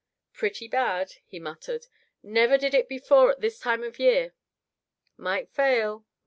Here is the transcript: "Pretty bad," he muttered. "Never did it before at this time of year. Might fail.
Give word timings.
"Pretty 0.33 0.67
bad," 0.67 1.13
he 1.27 1.37
muttered. 1.39 1.85
"Never 2.23 2.57
did 2.57 2.73
it 2.73 2.89
before 2.89 3.29
at 3.29 3.39
this 3.39 3.59
time 3.59 3.83
of 3.83 3.99
year. 3.99 4.33
Might 5.19 5.47
fail. 5.51 6.07